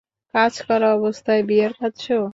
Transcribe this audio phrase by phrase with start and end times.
[0.33, 2.17] কাজ করা অবস্থায় বিয়ার খাচ্ছো?